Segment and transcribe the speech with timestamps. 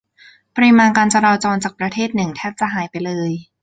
[0.55, 3.31] ปริมาณการจราจรจากประเทศหนึ่งแทบจะหายไปเลย